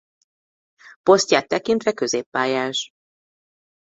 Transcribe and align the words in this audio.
Posztját 1.03 1.47
tekintve 1.47 1.91
középpályás. 1.93 2.89